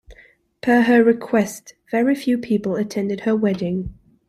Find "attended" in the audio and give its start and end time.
2.75-3.19